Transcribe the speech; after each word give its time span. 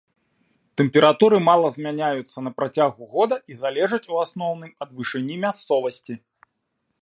Тэмпературы 0.79 1.37
мала 1.49 1.67
змяняюцца 1.75 2.37
на 2.45 2.53
працягу 2.61 3.03
года 3.13 3.35
і 3.53 3.59
залежаць 3.63 4.03
у 4.15 4.19
асноўным 4.25 4.71
ад 4.87 4.97
вышыні 5.01 5.35
мясцовасці. 5.45 6.13